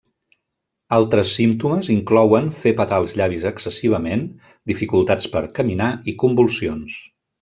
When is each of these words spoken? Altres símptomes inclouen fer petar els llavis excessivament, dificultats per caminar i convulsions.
Altres 0.95 1.33
símptomes 1.39 1.89
inclouen 1.95 2.47
fer 2.63 2.73
petar 2.79 2.99
els 3.03 3.13
llavis 3.21 3.45
excessivament, 3.51 4.25
dificultats 4.73 5.29
per 5.37 5.43
caminar 5.61 5.91
i 6.13 6.17
convulsions. 6.25 6.99